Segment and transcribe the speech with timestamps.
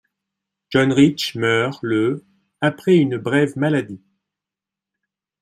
[0.71, 2.25] John Rich meurt le
[2.59, 4.01] après une brève maladie.